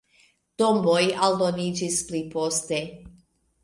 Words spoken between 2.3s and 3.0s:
poste.